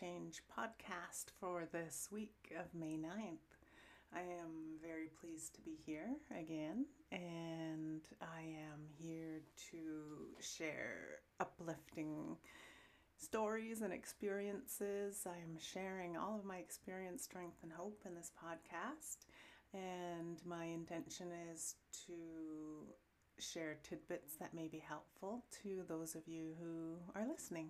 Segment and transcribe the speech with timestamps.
[0.00, 3.58] Change podcast for this week of May 9th.
[4.14, 12.38] I am very pleased to be here again, and I am here to share uplifting
[13.18, 15.26] stories and experiences.
[15.26, 19.26] I am sharing all of my experience, strength, and hope in this podcast,
[19.74, 21.74] and my intention is
[22.06, 22.14] to
[23.38, 27.68] share tidbits that may be helpful to those of you who are listening.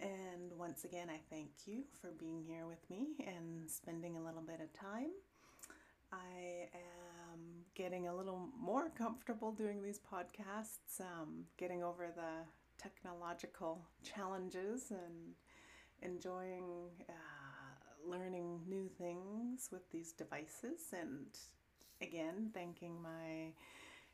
[0.00, 4.42] And once again, I thank you for being here with me and spending a little
[4.42, 5.10] bit of time.
[6.12, 7.40] I am
[7.74, 12.44] getting a little more comfortable doing these podcasts, um, getting over the
[12.78, 15.34] technological challenges and
[16.02, 20.92] enjoying uh, learning new things with these devices.
[20.92, 21.26] And
[22.00, 23.52] again, thanking my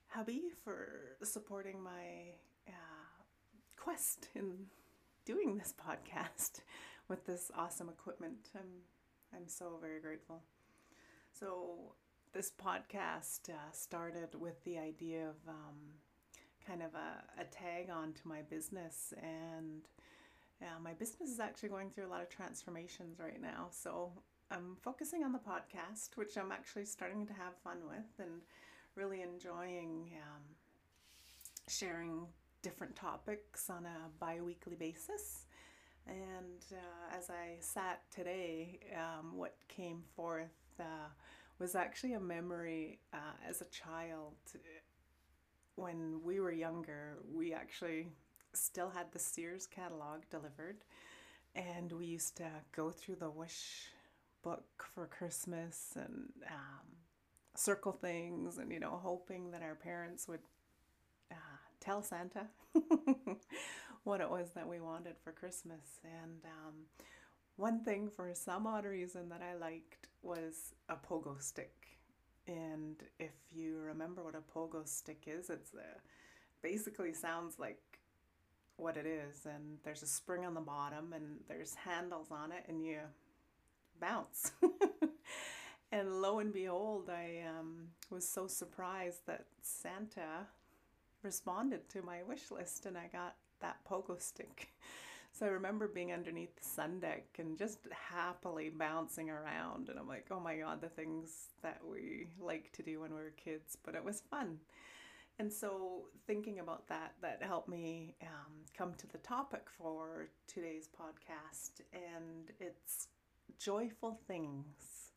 [0.08, 2.34] hubby for supporting my
[2.68, 3.22] uh,
[3.76, 4.66] quest in
[5.30, 6.60] doing this podcast
[7.08, 8.50] with this awesome equipment.
[8.54, 8.82] I'm
[9.32, 10.42] I'm so very grateful.
[11.32, 11.94] So
[12.32, 15.76] this podcast uh, started with the idea of um,
[16.66, 19.82] kind of a, a tag on to my business and
[20.60, 23.68] yeah, my business is actually going through a lot of transformations right now.
[23.70, 24.12] So
[24.50, 28.42] I'm focusing on the podcast, which I'm actually starting to have fun with and
[28.96, 30.42] really enjoying um,
[31.68, 32.26] sharing
[32.62, 35.46] different topics on a bi weekly basis.
[36.06, 41.10] And uh, as I sat today, um, what came forth uh,
[41.58, 44.34] was actually a memory uh, as a child.
[45.76, 48.08] When we were younger, we actually
[48.52, 50.78] still had the Sears catalog delivered,
[51.54, 53.88] and we used to go through the wish
[54.42, 56.86] book for Christmas and um,
[57.54, 60.40] circle things and, you know, hoping that our parents would
[61.80, 62.46] tell Santa
[64.04, 66.00] what it was that we wanted for Christmas.
[66.04, 66.74] And um,
[67.56, 71.74] one thing for some odd reason that I liked was a pogo stick.
[72.46, 76.00] And if you remember what a pogo stick is, it's a,
[76.62, 77.80] basically sounds like
[78.76, 79.46] what it is.
[79.46, 82.98] And there's a spring on the bottom, and there's handles on it, and you
[84.00, 84.52] bounce.
[85.92, 90.46] and lo and behold, I um, was so surprised that Santa
[91.22, 94.72] responded to my wish list and I got that pogo stick.
[95.32, 99.88] So I remember being underneath the sun deck and just happily bouncing around.
[99.88, 103.20] And I'm like, oh my God, the things that we like to do when we
[103.20, 104.58] were kids, but it was fun.
[105.38, 110.88] And so thinking about that, that helped me um, come to the topic for today's
[110.88, 111.80] podcast.
[111.94, 113.08] And it's
[113.58, 115.12] joyful things.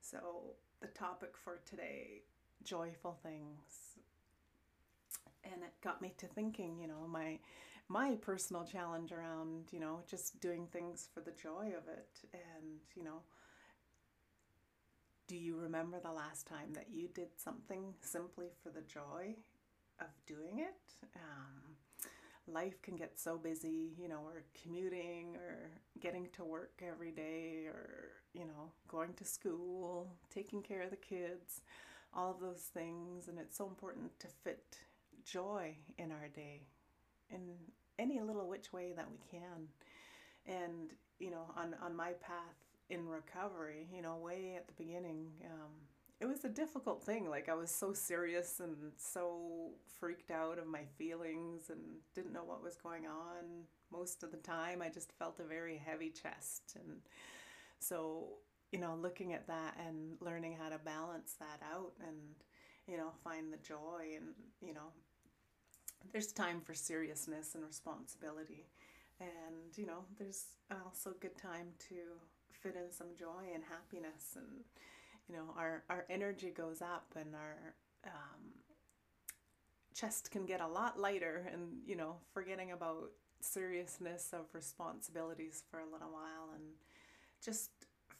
[0.00, 2.22] So the topic for today,
[2.62, 3.87] joyful things.
[5.52, 7.38] And it got me to thinking, you know, my
[7.88, 12.80] my personal challenge around, you know, just doing things for the joy of it and,
[12.94, 13.22] you know,
[15.26, 19.34] do you remember the last time that you did something simply for the joy
[20.00, 21.06] of doing it?
[21.16, 21.76] Um,
[22.46, 25.70] life can get so busy, you know, we're commuting or
[26.00, 30.96] getting to work every day or, you know, going to school, taking care of the
[30.96, 31.60] kids,
[32.14, 33.28] all of those things.
[33.28, 34.78] And it's so important to fit
[35.30, 36.62] joy in our day
[37.30, 37.40] in
[37.98, 39.68] any little which way that we can.
[40.46, 42.56] And, you know, on, on my path
[42.90, 45.72] in recovery, you know, way at the beginning, um,
[46.20, 47.28] it was a difficult thing.
[47.28, 51.80] Like I was so serious and so freaked out of my feelings and
[52.14, 54.82] didn't know what was going on most of the time.
[54.82, 56.76] I just felt a very heavy chest.
[56.76, 56.98] And
[57.78, 58.28] so,
[58.72, 62.16] you know, looking at that and learning how to balance that out and,
[62.86, 64.92] you know, find the joy and, you know,
[66.12, 68.66] there's time for seriousness and responsibility.
[69.20, 70.44] And, you know, there's
[70.84, 71.94] also good time to
[72.50, 74.64] fit in some joy and happiness and,
[75.28, 77.74] you know, our, our energy goes up and our
[78.06, 78.40] um,
[79.94, 83.10] chest can get a lot lighter and, you know, forgetting about
[83.40, 86.64] seriousness of responsibilities for a little while and
[87.44, 87.70] just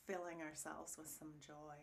[0.07, 1.77] filling ourselves with some joy.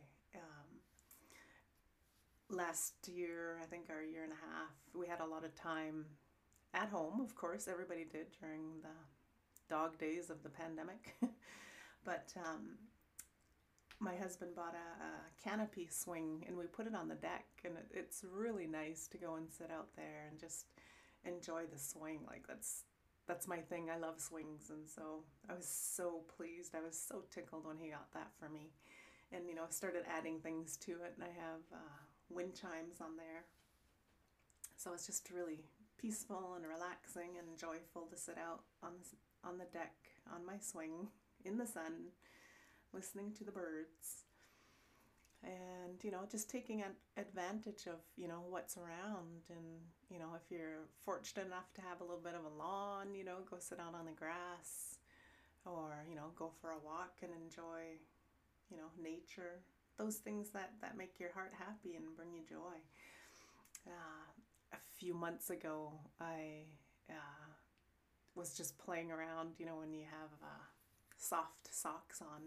[2.50, 6.06] Last year, I think our year and a half, we had a lot of time
[6.76, 11.16] at home, of course, everybody did during the dog days of the pandemic.
[12.06, 12.78] but um,
[14.00, 17.76] my husband bought a, a, canopy swing and we put it on the deck, and
[17.78, 20.66] it, it's really nice to go and sit out there and just
[21.24, 22.20] enjoy the swing.
[22.28, 22.84] Like, that's
[23.28, 23.90] that's my thing.
[23.90, 26.76] I love swings, and so I was so pleased.
[26.76, 28.70] I was so tickled when he got that for me,
[29.32, 31.14] and you know, I started adding things to it.
[31.16, 33.46] And I have uh, wind chimes on there,
[34.76, 35.66] so it's just really
[35.98, 39.96] peaceful and relaxing and joyful to sit out on the, on the deck
[40.34, 41.08] on my swing
[41.44, 42.12] in the sun,
[42.94, 44.24] listening to the birds.
[45.44, 49.78] And you know just taking an advantage of you know what's around and
[50.10, 53.24] you know if you're fortunate enough to have a little bit of a lawn you
[53.24, 54.98] know go sit out on the grass
[55.64, 57.94] or you know go for a walk and enjoy
[58.72, 59.62] you know nature
[59.98, 62.78] those things that that make your heart happy and bring you joy
[63.88, 64.26] uh,
[64.74, 66.64] a few months ago i
[67.10, 67.48] uh,
[68.36, 70.66] was just playing around you know when you have uh,
[71.18, 72.42] soft socks on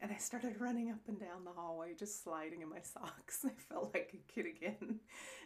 [0.00, 3.44] and I started running up and down the hallway, just sliding in my socks.
[3.44, 5.00] I felt like a kid again.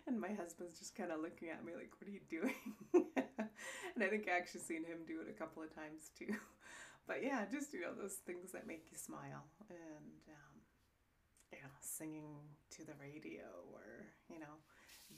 [0.06, 2.74] And my husband's just kind of looking at me like, What are you doing?
[3.94, 6.34] and I think I actually seen him do it a couple of times too.
[7.04, 9.42] But yeah, just, you know, those things that make you smile.
[9.68, 10.51] And, um,
[11.52, 12.26] you know, singing
[12.70, 14.56] to the radio or, you know,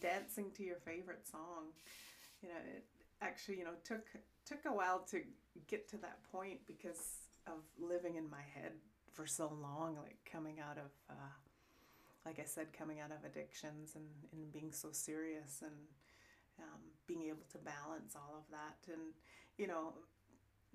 [0.00, 1.72] dancing to your favorite song.
[2.42, 2.84] You know, it
[3.22, 4.06] actually, you know, took
[4.46, 5.22] took a while to
[5.66, 8.72] get to that point because of living in my head
[9.12, 11.34] for so long, like coming out of, uh,
[12.26, 15.72] like I said, coming out of addictions and, and being so serious and
[16.58, 18.92] um, being able to balance all of that.
[18.92, 19.12] And,
[19.56, 19.94] you know,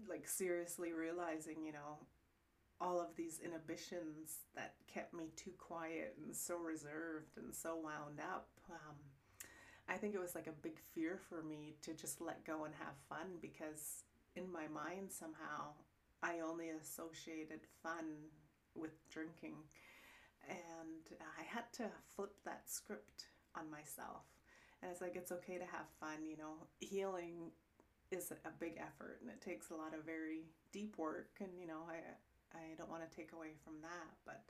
[0.07, 1.99] like seriously realizing, you know,
[2.81, 8.19] all of these inhibitions that kept me too quiet and so reserved and so wound
[8.19, 8.47] up.
[8.69, 8.95] Um,
[9.89, 12.73] I think it was like a big fear for me to just let go and
[12.75, 14.03] have fun because
[14.35, 15.73] in my mind somehow
[16.21, 18.05] I only associated fun
[18.75, 19.55] with drinking.
[20.47, 21.85] And I had to
[22.15, 24.23] flip that script on myself.
[24.81, 26.67] And it's like, it's okay to have fun, you know.
[26.79, 27.51] Healing
[28.11, 31.29] is a big effort and it takes a lot of very deep work.
[31.39, 31.97] And, you know, I,
[32.53, 34.11] I don't want to take away from that.
[34.25, 34.43] But,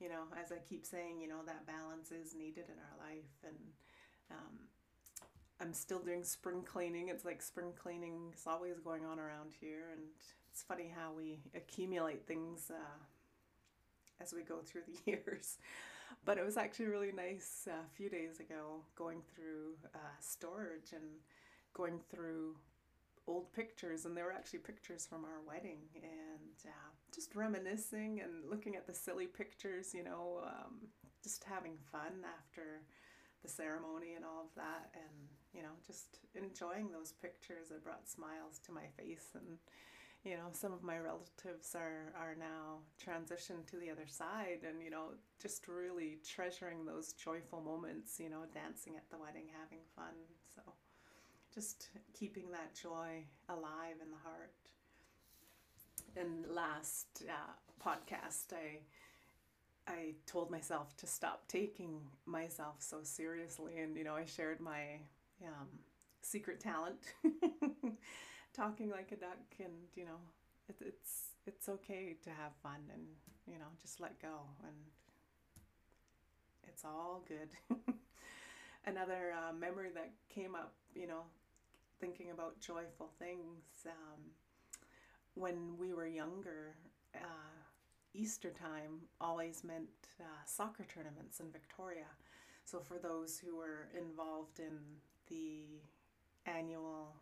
[0.00, 3.34] you know, as I keep saying, you know, that balance is needed in our life.
[3.44, 3.56] And,
[4.30, 4.68] um,
[5.60, 7.08] I'm still doing spring cleaning.
[7.08, 10.02] It's like spring cleaning is always going on around here, and
[10.50, 15.58] it's funny how we accumulate things uh, as we go through the years.
[16.24, 20.92] But it was actually really nice uh, a few days ago going through uh, storage
[20.92, 21.04] and
[21.74, 22.56] going through
[23.28, 28.50] old pictures, and they were actually pictures from our wedding, and uh, just reminiscing and
[28.50, 30.88] looking at the silly pictures, you know, um,
[31.22, 32.82] just having fun after
[33.42, 37.70] the ceremony and all of that, and you know, just enjoying those pictures.
[37.70, 39.58] It brought smiles to my face, and
[40.24, 44.82] you know some of my relatives are are now transitioned to the other side and
[44.82, 49.84] you know just really treasuring those joyful moments you know dancing at the wedding having
[49.94, 50.14] fun
[50.54, 50.62] so
[51.54, 54.52] just keeping that joy alive in the heart.
[56.16, 57.52] And last uh,
[57.84, 58.80] podcast i
[59.86, 63.78] i told myself to stop taking myself so seriously.
[63.78, 65.00] And you know i shared my
[65.44, 65.68] um,
[66.22, 66.98] secret talent
[68.52, 69.38] talking like a duck.
[69.60, 70.20] And you know
[70.68, 73.02] it, it's it's okay to have fun and
[73.46, 74.40] you know just let go.
[74.62, 74.76] And
[76.66, 77.48] it's all good.
[78.86, 81.22] Another uh, memory that came up you know
[82.00, 84.20] thinking about joyful things um,
[85.34, 86.74] when we were younger
[87.14, 87.58] uh,
[88.14, 89.88] easter time always meant
[90.20, 92.06] uh, soccer tournaments in victoria
[92.64, 94.78] so for those who were involved in
[95.28, 95.80] the
[96.44, 97.14] annual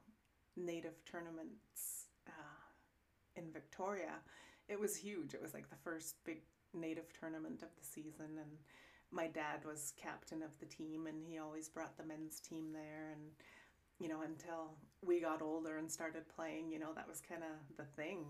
[0.57, 2.67] native tournaments uh,
[3.37, 4.15] in Victoria,
[4.69, 5.35] it was huge.
[5.35, 6.41] It was like the first big
[6.75, 8.59] native tournament of the season, and
[9.11, 13.11] my dad was captain of the team, and he always brought the men's team there.
[13.13, 13.31] And
[13.99, 14.73] you know, until
[15.03, 18.25] we got older and started playing, you know, that was kind of the thing.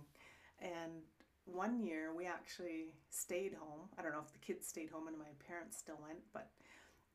[0.61, 1.03] And
[1.45, 3.89] one year we actually stayed home.
[3.99, 6.51] I don't know if the kids stayed home and my parents still went, but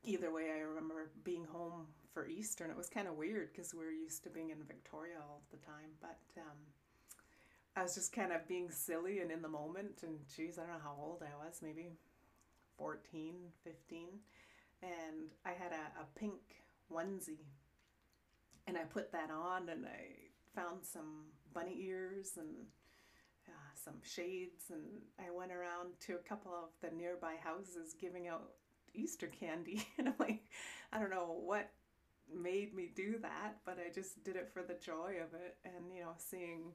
[0.04, 3.74] either way, I remember being home for Easter, and it was kind of weird because
[3.74, 5.90] we are used to being in Victoria all the time.
[6.00, 6.58] But um,
[7.76, 10.02] I was just kind of being silly and in the moment.
[10.02, 11.92] And geez, I don't know how old I was, maybe
[12.78, 14.08] 14, 15.
[14.82, 16.40] And I had a, a pink
[16.92, 17.46] onesie.
[18.66, 20.22] And I put that on and I
[20.54, 22.48] found some bunny ears and
[23.48, 24.70] uh, some shades.
[24.70, 24.82] And
[25.18, 28.50] I went around to a couple of the nearby houses giving out
[28.94, 29.86] Easter candy.
[29.98, 30.42] and I'm like,
[30.92, 31.70] I don't know what
[32.32, 35.56] made me do that, but I just did it for the joy of it.
[35.64, 36.72] And, you know, seeing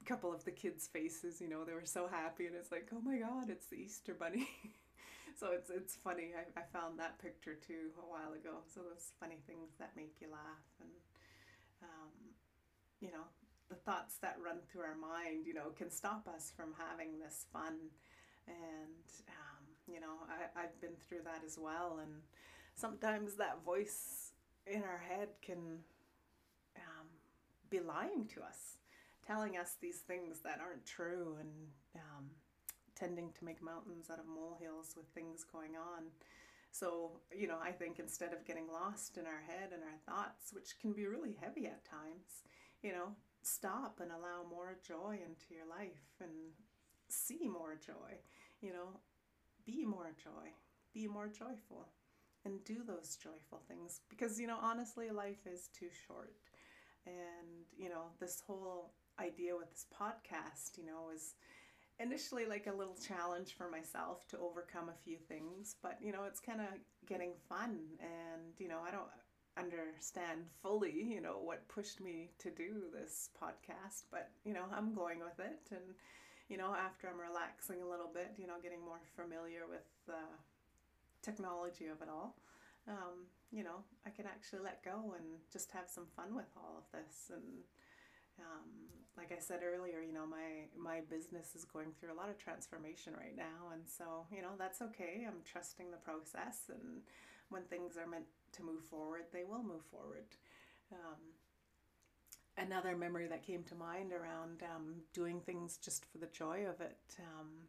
[0.00, 2.46] a couple of the kids' faces, you know, they were so happy.
[2.46, 4.48] And it's like, oh my God, it's the Easter Bunny.
[5.36, 6.32] so it's, it's funny.
[6.36, 8.62] I, I found that picture too a while ago.
[8.72, 10.68] So those funny things that make you laugh.
[10.80, 10.90] And,
[11.82, 12.12] um,
[13.00, 13.26] you know,
[13.68, 17.46] the thoughts that run through our mind, you know, can stop us from having this
[17.52, 17.76] fun.
[18.46, 22.00] And, um, you know, I, I've been through that as well.
[22.02, 22.22] And
[22.74, 24.32] sometimes that voice
[24.66, 25.84] in our head can
[26.76, 27.06] um,
[27.70, 28.78] be lying to us,
[29.26, 31.50] telling us these things that aren't true and
[31.96, 32.26] um,
[33.00, 36.12] tending to make mountains out of molehills with things going on.
[36.70, 40.52] So, you know, I think instead of getting lost in our head and our thoughts,
[40.52, 42.44] which can be really heavy at times,
[42.82, 46.30] you know, stop and allow more joy into your life and
[47.08, 48.20] see more joy,
[48.60, 49.00] you know,
[49.66, 50.50] be more joy,
[50.94, 51.88] be more joyful,
[52.44, 54.00] and do those joyful things.
[54.08, 56.34] Because, you know, honestly, life is too short.
[57.06, 61.34] And, you know, this whole idea with this podcast, you know, is
[62.00, 66.24] initially like a little challenge for myself to overcome a few things, but you know,
[66.26, 66.68] it's kind of
[67.06, 69.10] getting fun and you know, I don't
[69.58, 74.94] understand fully, you know, what pushed me to do this podcast, but you know, I'm
[74.94, 75.60] going with it.
[75.70, 75.94] And
[76.48, 80.24] you know, after I'm relaxing a little bit, you know, getting more familiar with the
[81.22, 82.36] technology of it all,
[82.88, 86.78] um, you know, I can actually let go and just have some fun with all
[86.78, 87.62] of this and
[88.40, 92.30] um, like I said earlier, you know, my my business is going through a lot
[92.30, 95.26] of transformation right now, and so you know that's okay.
[95.26, 97.02] I'm trusting the process, and
[97.50, 100.24] when things are meant to move forward, they will move forward.
[100.90, 101.20] Um,
[102.56, 106.80] another memory that came to mind around um, doing things just for the joy of
[106.80, 106.98] it.
[107.18, 107.68] Um,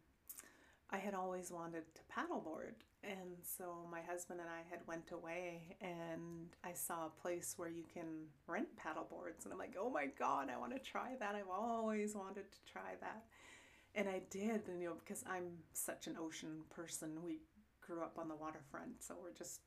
[0.90, 5.76] I had always wanted to paddleboard, and so my husband and I had went away
[5.80, 9.90] and I saw a place where you can rent paddle boards and I'm like, "Oh
[9.90, 11.34] my god, I want to try that.
[11.34, 13.24] I've always wanted to try that."
[13.94, 17.22] And I did, and you know, because I'm such an ocean person.
[17.24, 17.40] We
[17.80, 19.60] grew up on the waterfront, so we're just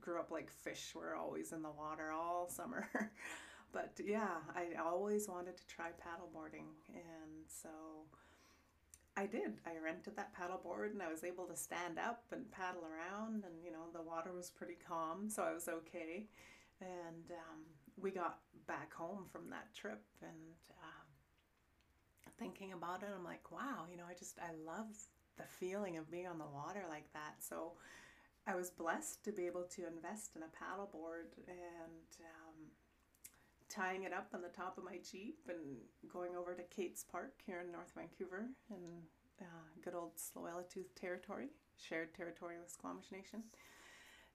[0.00, 0.92] grew up like fish.
[0.94, 2.88] We're always in the water all summer.
[3.72, 7.68] but yeah, I always wanted to try paddleboarding and so
[9.20, 9.52] I did.
[9.66, 13.62] I rented that paddleboard and I was able to stand up and paddle around, and
[13.62, 16.24] you know, the water was pretty calm, so I was okay.
[16.80, 17.60] And um,
[18.00, 21.04] we got back home from that trip, and uh,
[22.38, 24.88] thinking about it, I'm like, wow, you know, I just, I love
[25.36, 27.34] the feeling of being on the water like that.
[27.40, 27.72] So
[28.46, 32.56] I was blessed to be able to invest in a paddleboard and um,
[33.70, 35.78] tying it up on the top of my Jeep and
[36.12, 38.82] going over to Cates Park here in North Vancouver in
[39.40, 39.44] uh,
[39.82, 41.48] good old Tsleil-Waututh territory,
[41.78, 43.44] shared territory with Squamish Nation,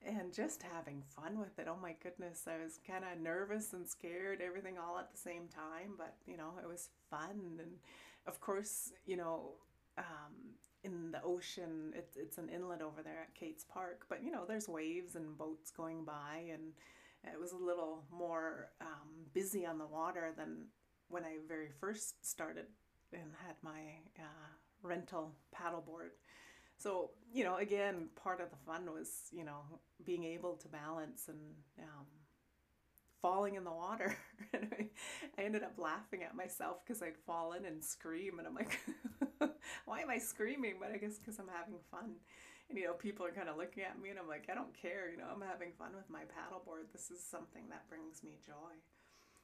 [0.05, 1.67] and just having fun with it.
[1.69, 5.47] Oh my goodness, I was kind of nervous and scared, everything all at the same
[5.47, 7.57] time, but you know, it was fun.
[7.59, 7.77] And
[8.25, 9.55] of course, you know,
[9.97, 14.31] um, in the ocean, it's, it's an inlet over there at Cates Park, but you
[14.31, 16.73] know, there's waves and boats going by and
[17.33, 20.67] it was a little more um, busy on the water than
[21.09, 22.65] when I very first started
[23.13, 23.79] and had my
[24.19, 24.47] uh,
[24.81, 26.11] rental paddleboard.
[26.77, 29.61] So, you know, again, part of the fun was, you know,
[30.05, 31.39] being able to balance and
[31.79, 32.05] um,
[33.21, 34.15] falling in the water.
[34.53, 34.85] and I,
[35.37, 38.39] I ended up laughing at myself because I'd fallen and scream.
[38.39, 38.79] And I'm like,
[39.85, 40.75] why am I screaming?
[40.79, 42.15] But I guess because I'm having fun
[42.69, 44.73] and you know people are kind of looking at me and i'm like i don't
[44.73, 46.91] care you know i'm having fun with my paddleboard.
[46.91, 48.75] This is something that brings me joy.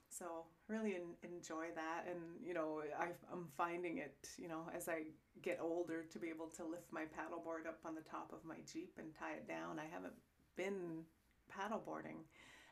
[0.10, 5.04] So really enjoy that and you know I, i'm finding it you know as i
[5.42, 8.58] get older to be able to lift my paddleboard up on the top of my
[8.72, 9.80] jeep and tie it down.
[9.80, 10.14] I haven't
[10.58, 11.06] been
[11.52, 12.24] paddleboarding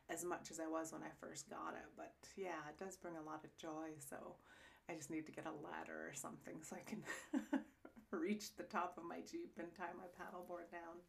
[0.09, 3.15] as much as i was when i first got it but yeah it does bring
[3.15, 4.35] a lot of joy so
[4.89, 7.03] i just need to get a ladder or something so i can
[8.17, 11.01] reach the top of my Jeep and tie my paddleboard down.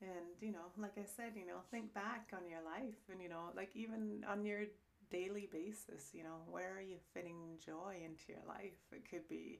[0.00, 3.28] And, you know, like I said, you know, think back on your life and, you
[3.28, 4.64] know, like even on your
[5.10, 8.78] daily basis, you know, where are you fitting joy into your life?
[8.92, 9.58] It could be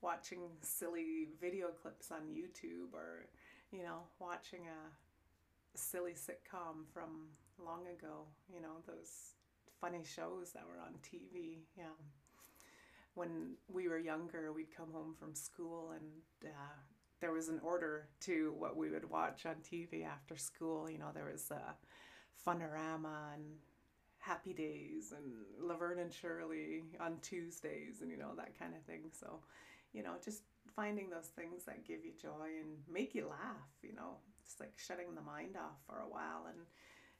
[0.00, 3.26] watching silly video clips on YouTube or,
[3.70, 7.28] you know, watching a silly sitcom from
[7.64, 9.34] long ago, you know, those
[9.80, 11.60] funny shows that were on TV.
[11.76, 11.94] Yeah
[13.18, 16.78] when we were younger, we'd come home from school and uh,
[17.20, 20.88] there was an order to what we would watch on TV after school.
[20.88, 21.72] You know, there was uh,
[22.46, 23.44] Funorama and
[24.18, 29.10] Happy Days and Laverne and Shirley on Tuesdays and, you know, that kind of thing.
[29.10, 29.40] So,
[29.92, 30.42] you know, just
[30.76, 34.72] finding those things that give you joy and make you laugh, you know, just like
[34.76, 36.46] shutting the mind off for a while.
[36.48, 36.58] And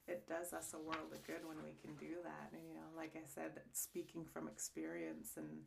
[0.09, 2.49] it does us a world of good when we can do that.
[2.51, 5.63] And, you know, like I said, speaking from experience and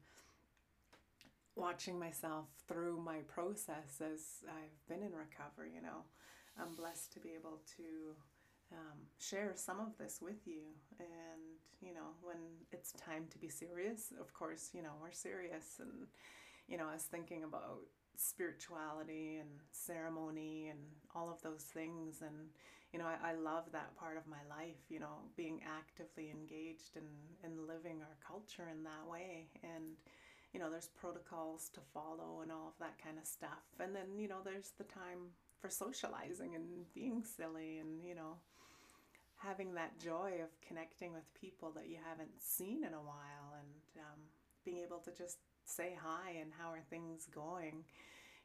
[1.54, 6.04] watching myself through my process as I've been in recovery, you know,
[6.58, 7.86] I'm blessed to be able to
[8.72, 10.62] um, share some of this with you.
[10.98, 11.42] And,
[11.80, 12.38] you know, when
[12.72, 15.78] it's time to be serious, of course, you know, we're serious.
[15.78, 16.08] And,
[16.68, 17.80] you know, I was thinking about
[18.16, 20.78] spirituality and ceremony and
[21.14, 22.22] all of those things.
[22.22, 22.50] And
[22.92, 26.96] you know I, I love that part of my life you know being actively engaged
[26.96, 27.08] in
[27.42, 29.48] in living our culture in that way.
[29.62, 29.96] And
[30.52, 33.64] you know there's protocols to follow and all of that kind of stuff.
[33.80, 36.64] And then you know there's the time for socializing and
[36.94, 38.36] being silly and you know
[39.36, 44.02] having that joy of connecting with people that you haven't seen in a while and
[44.04, 44.20] um,
[44.64, 47.84] being able to just say hi and how are things going.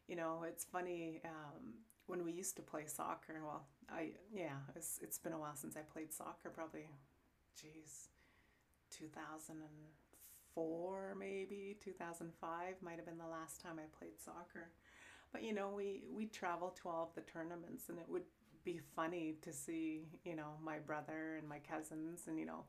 [0.07, 1.73] You know, it's funny um,
[2.07, 3.41] when we used to play soccer.
[3.43, 6.49] Well, I yeah, it's, it's been a while since I played soccer.
[6.49, 6.89] Probably,
[7.61, 8.09] geez,
[8.89, 9.87] two thousand and
[10.53, 14.69] four maybe two thousand five might have been the last time I played soccer.
[15.31, 18.23] But you know, we we traveled to all of the tournaments, and it would
[18.63, 22.63] be funny to see you know my brother and my cousins, and you know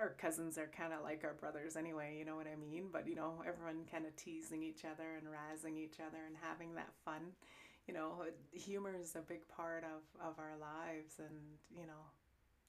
[0.00, 2.88] our cousins are kind of like our brothers anyway, you know what I mean?
[2.92, 6.74] But, you know, everyone kind of teasing each other and razzing each other and having
[6.74, 7.32] that fun.
[7.86, 11.38] You know, humor is a big part of, of our lives, and,
[11.74, 12.04] you know,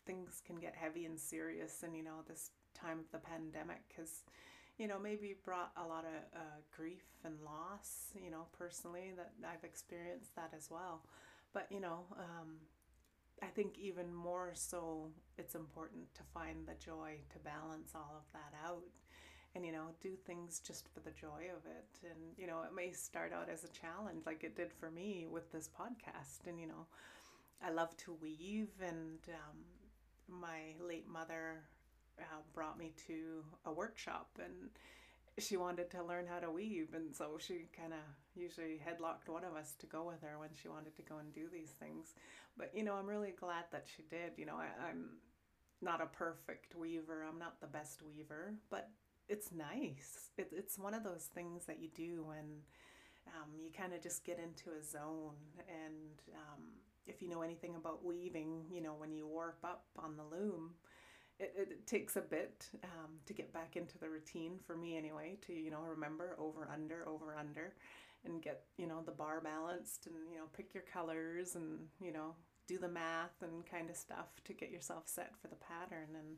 [0.06, 1.84] things can get heavy and serious.
[1.84, 4.24] And, you know, this time of the pandemic has,
[4.78, 9.34] you know, maybe brought a lot of uh, grief and loss, you know, personally, that
[9.46, 11.04] I've experienced that as well.
[11.54, 12.56] But, you know, um,
[13.42, 18.32] I think even more so, it's important to find the joy to balance all of
[18.34, 18.84] that out
[19.56, 22.00] and, you know, do things just for the joy of it.
[22.04, 25.28] And, you know, it may start out as a challenge like it did for me
[25.30, 26.48] with this podcast.
[26.48, 26.86] And, you know,
[27.64, 31.64] I love to weave, and um, my late mother
[32.20, 34.70] uh, brought me to a workshop and
[35.40, 38.00] she wanted to learn how to weave and so she kind of
[38.36, 41.34] usually headlocked one of us to go with her when she wanted to go and
[41.34, 42.14] do these things.
[42.58, 44.34] But you know i'm really glad that she did.
[44.38, 45.10] You know I, i'm
[45.82, 47.26] not a perfect weaver.
[47.28, 48.90] I'm not the best weaver but
[49.28, 50.30] it's nice.
[50.38, 52.64] It, it's one of those things that you do when
[53.28, 55.36] um, you kind of just get into a zone.
[55.68, 56.64] And um,
[57.10, 60.72] if you know anything about weaving you know when you warp up on the loom
[61.40, 65.38] it, it takes a bit um, to get back into the routine for me anyway
[65.48, 67.74] to you know remember over under over under
[68.26, 72.12] and get you know the bar balanced and you know pick your colors and you
[72.12, 72.36] know
[72.68, 76.38] do the math and kind of stuff to get yourself set for the pattern and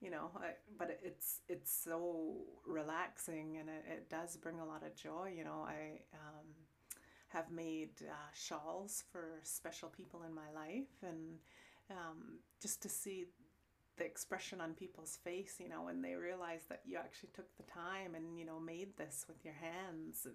[0.00, 4.84] you know I, but it's it's so relaxing and it, it does bring a lot
[4.84, 6.46] of joy you know i um,
[7.28, 11.38] have made uh, shawls for special people in my life and
[11.90, 13.26] um, just to see
[13.96, 17.62] the expression on people's face, you know, when they realize that you actually took the
[17.62, 20.34] time and, you know, made this with your hands and,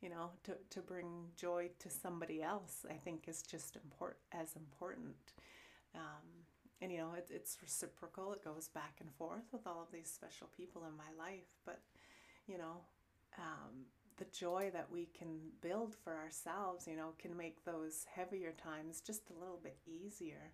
[0.00, 4.56] you know, to, to bring joy to somebody else, I think is just important as
[4.56, 5.14] important.
[5.94, 6.26] Um,
[6.80, 8.32] and, you know, it, it's reciprocal.
[8.32, 11.46] It goes back and forth with all of these special people in my life.
[11.64, 11.80] But,
[12.48, 12.80] you know,
[13.38, 18.52] um, the joy that we can build for ourselves, you know, can make those heavier
[18.52, 20.52] times just a little bit easier.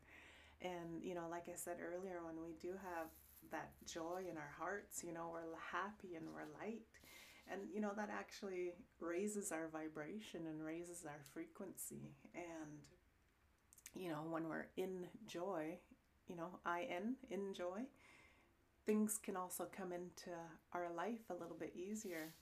[0.61, 3.09] And, you know, like I said earlier, when we do have
[3.51, 6.83] that joy in our hearts, you know, we're happy and we're light.
[7.51, 12.13] And, you know, that actually raises our vibration and raises our frequency.
[12.35, 12.81] And,
[13.95, 15.79] you know, when we're in joy,
[16.29, 17.87] you know, I N, in joy,
[18.85, 20.31] things can also come into
[20.73, 22.35] our life a little bit easier.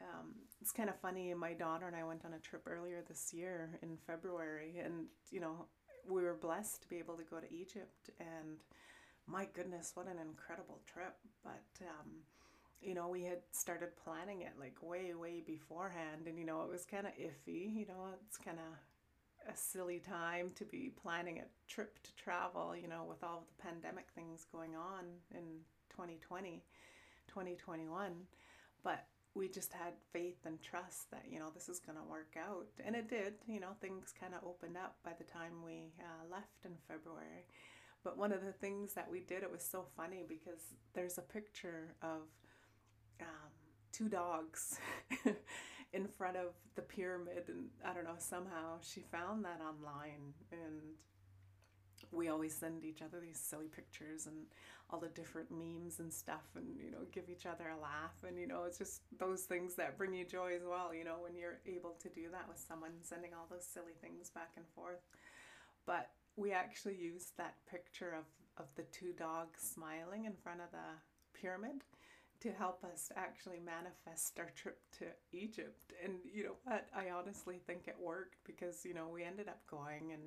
[0.00, 1.32] Um, it's kind of funny.
[1.34, 5.40] My daughter and I went on a trip earlier this year in February, and you
[5.40, 5.66] know,
[6.08, 8.58] we were blessed to be able to go to Egypt, and
[9.26, 11.16] my goodness, what an incredible trip!
[11.42, 12.22] But um,
[12.80, 16.70] you know, we had started planning it like way, way beforehand, and you know, it
[16.70, 17.74] was kind of iffy.
[17.74, 22.74] You know, it's kind of a silly time to be planning a trip to travel.
[22.76, 25.44] You know, with all the pandemic things going on in
[25.90, 26.62] 2020,
[27.28, 28.12] 2021,
[28.82, 32.36] but we just had faith and trust that you know this is going to work
[32.38, 32.66] out.
[32.84, 36.30] And it did you know things kind of opened up by the time we uh,
[36.30, 37.46] left in february.
[38.04, 40.60] But one of the things that we did it was so funny because
[40.92, 42.22] there's a picture of
[43.20, 43.50] um,
[43.92, 44.78] two dogs
[45.92, 50.80] in front of the pyramid and i don't know somehow she found that online and
[52.10, 54.36] we always send each other these silly pictures and
[54.90, 58.16] all the different memes and stuff and you know give each other a laugh.
[58.26, 61.16] And you know it's just those things that bring you joy as well you know
[61.22, 64.66] when you're able to do that with someone sending all those silly things back and
[64.74, 65.02] forth.
[65.86, 68.24] But we actually used that picture of
[68.58, 71.84] of the two dogs smiling in front of the pyramid
[72.40, 75.92] to help us actually manifest our trip to Egypt.
[76.02, 76.88] And you know what?
[76.94, 80.22] I honestly think it worked because you know we ended up going and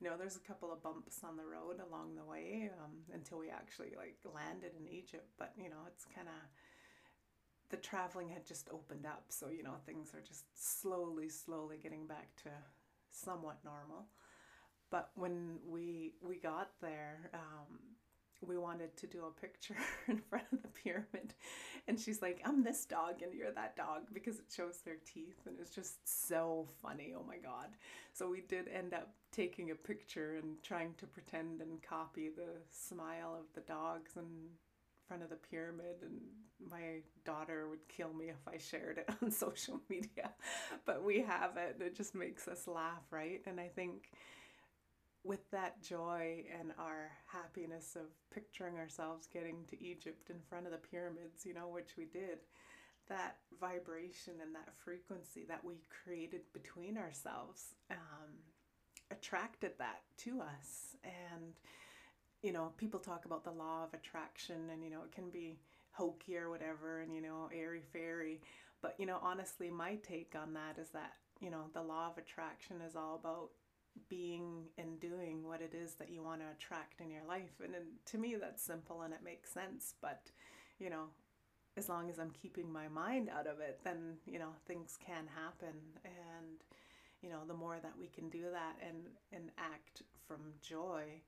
[0.00, 3.38] you know, there's a couple of bumps on the road along the way um, until
[3.38, 5.28] we actually like landed in Egypt.
[5.38, 6.34] But you know, it's kind of
[7.70, 9.24] the traveling had just opened up.
[9.28, 12.50] So, you know, things are just slowly, slowly getting back to
[13.10, 14.06] somewhat normal.
[14.90, 17.78] But when we we got there, um,
[18.40, 19.76] we wanted to do a picture
[20.08, 21.34] in front of the pyramid.
[21.88, 25.40] And she's like, I'm this dog and you're that dog because it shows their teeth.
[25.46, 27.14] And it's just so funny.
[27.16, 27.68] Oh my God.
[28.12, 32.60] So we did end up taking a picture and trying to pretend and copy the
[32.70, 34.24] smile of the dogs in
[35.06, 35.96] front of the pyramid.
[36.02, 36.20] And
[36.70, 40.30] my daughter would kill me if I shared it on social media.
[40.86, 41.76] But we have it.
[41.80, 43.42] It just makes us laugh, right?
[43.46, 44.10] And I think
[45.24, 50.72] with that joy and our happiness of picturing ourselves getting to Egypt in front of
[50.72, 52.40] the pyramids, you know, which we did,
[53.08, 58.30] that vibration and that frequency that we created between ourselves um,
[59.10, 60.96] attracted that to us.
[61.02, 61.54] And,
[62.42, 65.58] you know, people talk about the law of attraction and, you know, it can be
[65.92, 68.42] hokey or whatever and, you know, airy fairy.
[68.82, 72.18] But, you know, honestly, my take on that is that, you know, the law of
[72.18, 73.48] attraction is all about
[74.08, 77.60] being and doing what it is that you want to attract in your life.
[77.62, 77.74] And,
[78.06, 79.94] to me, that's simple and it makes sense.
[80.00, 80.30] But,
[80.78, 81.04] you know,
[81.76, 85.26] as long as I'm keeping my mind out of it, then, you know, things can
[85.34, 85.76] happen.
[86.04, 86.62] And,
[87.22, 91.20] you know, the more that we can do that and, and act from joy,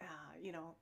[0.00, 0.74] uh, you know,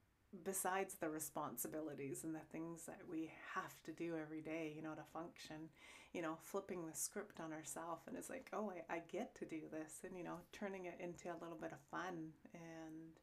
[0.42, 4.94] besides the responsibilities and the things that we have to do every day, you know,
[4.94, 5.68] to function,
[6.12, 9.44] you know, flipping the script on ourselves and it's like, oh, I, I get to
[9.44, 13.18] do this and, you know, turning it into a little bit of fun and,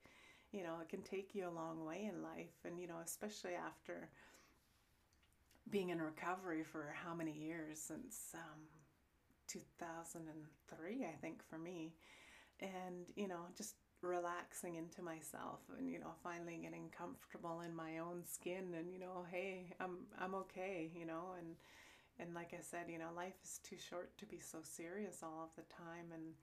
[0.51, 2.55] you know, it can take you a long way in life.
[2.65, 4.09] And, you know, especially after
[5.69, 8.61] being in recovery for how many years since um,
[9.47, 11.93] 2003, I think, for me.
[12.59, 17.99] And, you know, just relaxing into myself and you know finally getting comfortable in my
[17.99, 21.55] own skin and you know hey I'm I'm okay you know and
[22.19, 25.43] and like I said you know life is too short to be so serious all
[25.43, 26.11] of the time.
[26.13, 26.33] And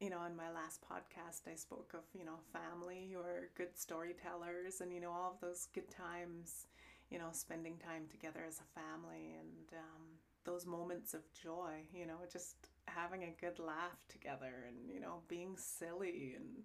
[0.00, 3.76] you know in my last podcast I spoke of you know family who are good
[3.76, 6.66] storytellers and you know all of those good times
[7.10, 10.02] you know spending time together as a family and um,
[10.44, 12.56] those moments of joy you know just
[12.94, 16.64] having a good laugh together and you know being silly and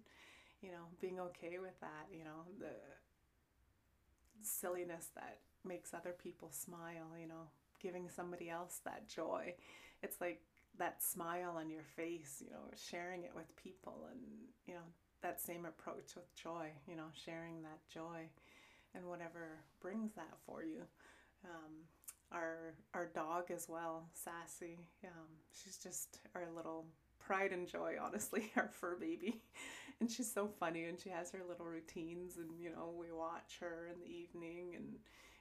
[0.62, 2.74] you know being okay with that you know the
[4.42, 7.48] silliness that makes other people smile you know
[7.82, 9.54] giving somebody else that joy.
[10.02, 10.40] It's like
[10.78, 14.20] that smile on your face you know sharing it with people and
[14.66, 14.86] you know
[15.22, 18.28] that same approach with joy you know sharing that joy
[18.94, 20.82] and whatever brings that for you.
[21.44, 21.72] Um,
[22.32, 24.78] our our dog as well, Sassy.
[25.04, 26.86] Um, she's just our little
[27.18, 29.42] pride and joy, honestly, our fur baby.
[30.00, 33.58] And she's so funny and she has her little routines and you know, we watch
[33.60, 34.96] her in the evening and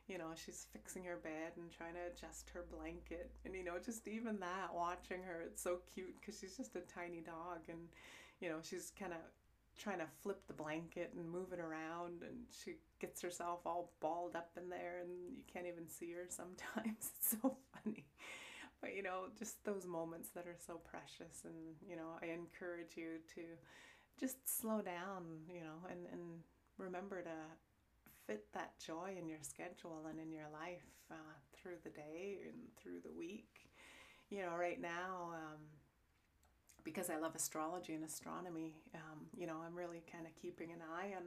[0.08, 3.32] you know, she's fixing her bed and trying to adjust her blanket.
[3.46, 6.82] And you know, just even that watching her, it's so cute because she's just a
[6.82, 7.80] tiny dog and
[8.42, 9.20] you know, she's kind of
[9.78, 14.36] trying to flip the blanket and move it around and she gets herself all balled
[14.36, 17.12] up in there and you can't even see her sometimes.
[17.20, 18.06] It's so funny.
[18.82, 21.56] But you know just those moments that are so precious and
[21.88, 23.42] you know i encourage you to
[24.20, 26.22] just slow down you know and, and
[26.78, 27.38] remember to
[28.28, 32.56] fit that joy in your schedule and in your life uh, through the day and
[32.78, 33.70] through the week.
[34.30, 35.60] You know right now um,
[36.84, 40.80] because I love astrology and astronomy, um, you know, I'm really kind of keeping an
[40.82, 41.24] eye on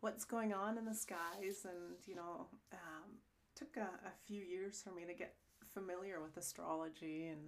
[0.00, 1.64] what's going on in the skies.
[1.64, 3.18] And, you know, um,
[3.54, 5.34] took a, a, few years for me to get
[5.72, 7.40] familiar with astrology and,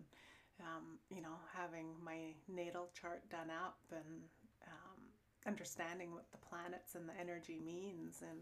[0.61, 4.23] um, you know, having my natal chart done up and
[4.67, 5.01] um,
[5.47, 8.23] understanding what the planets and the energy means.
[8.23, 8.41] And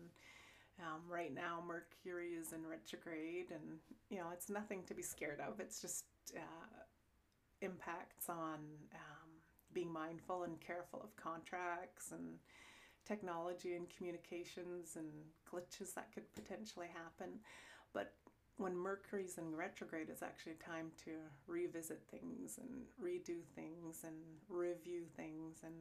[0.80, 3.78] um, right now, Mercury is in retrograde, and,
[4.10, 5.58] you know, it's nothing to be scared of.
[5.58, 6.04] It's just,
[6.36, 6.82] uh,
[7.62, 8.58] impacts on
[8.94, 9.30] um,
[9.72, 12.38] being mindful and careful of contracts and
[13.06, 15.08] technology and communications and
[15.50, 17.38] glitches that could potentially happen.
[17.92, 18.14] But
[18.56, 21.12] when Mercury's in retrograde, it's actually time to
[21.46, 22.70] revisit things and
[23.02, 24.16] redo things and
[24.48, 25.58] review things.
[25.64, 25.74] And,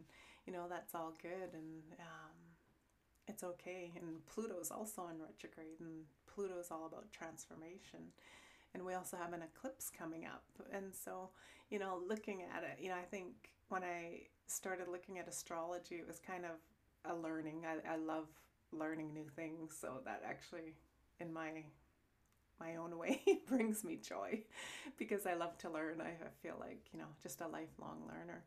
[0.45, 2.35] you know, that's all good and um,
[3.27, 3.91] it's okay.
[3.95, 8.11] And Pluto's also in retrograde, and Pluto's all about transformation
[8.75, 10.43] and we also have an eclipse coming up.
[10.71, 11.29] And so,
[11.69, 13.29] you know, looking at it, you know, I think
[13.69, 17.63] when I started looking at astrology, it was kind of a learning.
[17.65, 18.27] I, I love
[18.73, 20.73] learning new things, so that actually,
[21.19, 21.63] in my
[22.59, 24.41] my own way, brings me joy
[24.97, 26.01] because I love to learn.
[26.01, 28.43] I feel like you know just a lifelong learner,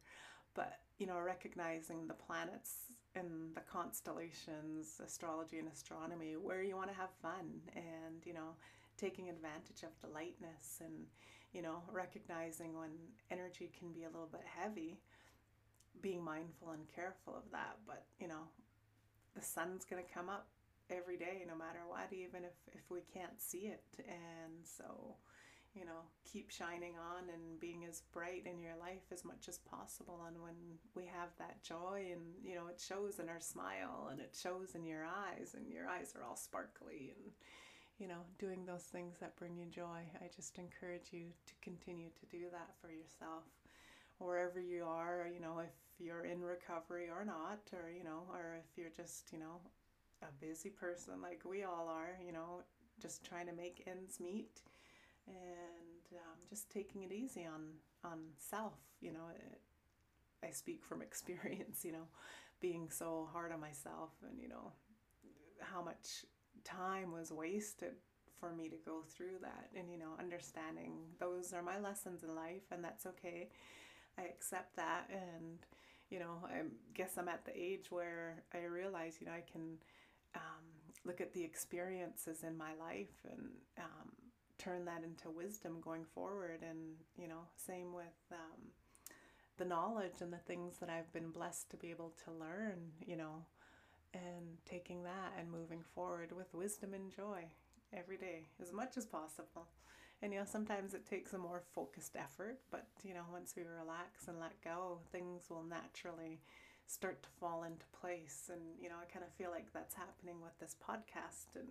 [0.54, 2.74] but you know, recognizing the planets
[3.14, 8.54] and the constellations, astrology and astronomy, where you want to have fun, and you know
[8.98, 11.06] taking advantage of the lightness and,
[11.52, 12.90] you know, recognizing when
[13.30, 14.98] energy can be a little bit heavy,
[16.02, 17.78] being mindful and careful of that.
[17.86, 18.50] But, you know,
[19.34, 20.48] the sun's going to come up
[20.90, 23.84] every day no matter what, even if, if we can't see it.
[23.98, 25.16] And so,
[25.74, 29.58] you know, keep shining on and being as bright in your life as much as
[29.58, 30.24] possible.
[30.26, 30.56] And when
[30.94, 34.74] we have that joy, and you know, it shows in our smile and it shows
[34.74, 37.32] in your eyes, and your eyes are all sparkly and
[37.98, 40.02] you know, doing those things that bring you joy.
[40.20, 43.44] I just encourage you to continue to do that for yourself.
[44.18, 48.58] Wherever you are, you know, if you're in recovery or not, or, you know, or
[48.58, 49.60] if you're just, you know,
[50.22, 52.62] a busy person like we all are, you know,
[53.00, 54.60] just trying to make ends meet
[55.26, 57.62] and um, just taking it easy on
[58.04, 58.74] on self.
[59.00, 59.60] You know, it,
[60.46, 61.84] I speak from experience.
[61.84, 62.08] You know,
[62.60, 64.72] being so hard on myself, and you know
[65.60, 66.24] how much
[66.68, 67.94] time was wasted
[68.38, 72.34] for me to go through that, and you know, understanding those are my lessons in
[72.34, 73.48] life, and that's okay.
[74.18, 75.58] I accept that, and
[76.10, 76.62] you know, I
[76.94, 79.76] guess I'm at the age where I realize, you know, I can
[80.34, 80.64] um,
[81.04, 84.10] look at the experiences in my life and um,
[84.58, 86.60] turn that into wisdom going forward.
[86.68, 88.72] And, you know, same with um,
[89.58, 93.16] the knowledge and the things that I've been blessed to be able to learn, you
[93.16, 93.44] know,
[94.14, 97.44] and taking that and moving forward with wisdom and joy
[97.92, 99.66] every day as much as possible.
[100.20, 103.62] And you know, sometimes it takes a more focused effort, but you know, once we
[103.62, 106.40] relax and let go, things will naturally
[106.86, 108.50] start to fall into place.
[108.52, 111.68] And you know, I kind of feel like that's happening with this podcast and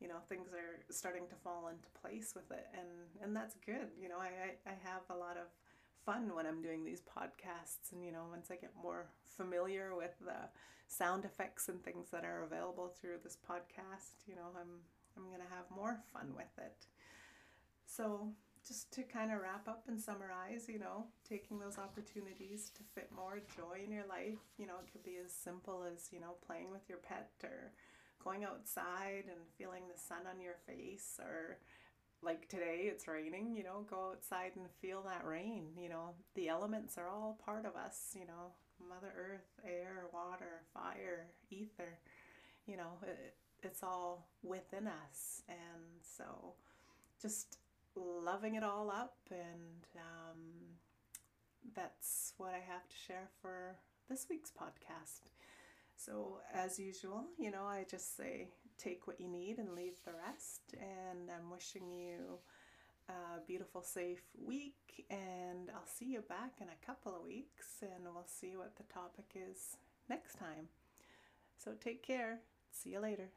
[0.00, 2.88] you know things are starting to fall into place with it and
[3.22, 5.48] and that's good you know I, I have a lot of
[6.06, 10.14] fun when i'm doing these podcasts and you know once i get more familiar with
[10.24, 10.48] the
[10.88, 14.80] sound effects and things that are available through this podcast you know i'm
[15.16, 16.86] i'm going to have more fun with it.
[17.86, 18.28] So
[18.66, 23.10] just to kind of wrap up and summarize, you know, taking those opportunities to fit
[23.14, 26.34] more joy in your life, you know, it could be as simple as, you know,
[26.46, 27.72] playing with your pet or
[28.22, 31.58] going outside and feeling the sun on your face or
[32.22, 36.10] like today it's raining you know go outside and feel that rain you know.
[36.34, 38.52] The elements are all part of us you know.
[38.88, 41.98] Mother earth air water fire ether
[42.66, 45.42] you know it, it's all within us.
[45.48, 46.54] And so
[47.20, 47.58] just
[47.94, 50.76] loving it all up and um,
[51.74, 53.76] that's what i have to share for
[54.08, 55.22] this week's podcast.
[55.96, 58.48] So, as usual, you know, I just say
[58.78, 60.74] take what you need and leave the rest.
[60.74, 62.38] And I'm wishing you
[63.08, 65.06] a beautiful, safe week.
[65.10, 68.84] And I'll see you back in a couple of weeks and we'll see what the
[68.92, 69.76] topic is
[70.08, 70.68] next time.
[71.58, 72.40] So, take care.
[72.70, 73.30] See you later.